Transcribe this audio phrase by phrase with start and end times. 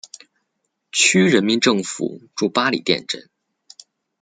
[0.91, 3.29] 区人民政府驻八里店镇。